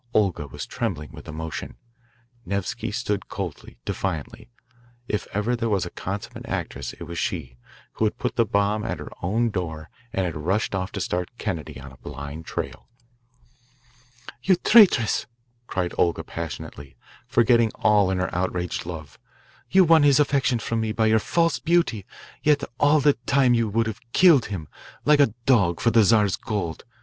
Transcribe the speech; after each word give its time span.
Olga 0.15 0.47
was 0.47 0.65
trembling 0.65 1.11
with 1.11 1.27
emotion. 1.27 1.75
Nevsky 2.43 2.91
stood 2.91 3.29
coldly, 3.29 3.77
defiantly. 3.85 4.49
If 5.07 5.27
ever 5.31 5.55
there 5.55 5.69
was 5.69 5.85
a 5.85 5.91
consummate 5.91 6.47
actress 6.47 6.93
it 6.93 7.03
was 7.03 7.19
she, 7.19 7.57
who 7.93 8.05
had 8.05 8.17
put 8.17 8.35
the 8.35 8.43
bomb 8.47 8.83
at 8.83 8.97
her 8.97 9.11
own 9.21 9.51
door 9.51 9.91
and 10.11 10.25
had 10.25 10.35
rushed 10.35 10.73
off 10.73 10.91
to 10.93 10.99
start 11.01 11.29
Kennedy 11.37 11.79
on 11.79 11.91
a 11.91 11.97
blind 11.97 12.47
trail. 12.47 12.89
"You 14.41 14.55
traitress," 14.55 15.27
cried 15.67 15.93
Olga 15.99 16.23
passionately, 16.23 16.95
forgetting 17.27 17.69
all 17.75 18.09
in 18.09 18.17
her 18.17 18.33
outraged 18.33 18.87
love. 18.87 19.19
"You 19.69 19.83
won 19.83 20.01
his 20.01 20.19
affections 20.19 20.63
from 20.63 20.81
me 20.81 20.93
by 20.93 21.05
your 21.05 21.19
false 21.19 21.59
beauty 21.59 22.07
yet 22.41 22.63
all 22.79 23.01
the 23.01 23.13
time 23.27 23.53
you 23.53 23.69
would 23.69 23.85
have 23.85 24.01
killed 24.13 24.45
him 24.47 24.67
like 25.05 25.19
a 25.19 25.35
dog 25.45 25.79
for 25.79 25.91
the 25.91 26.03
Czar's 26.03 26.37
gold. 26.37 26.85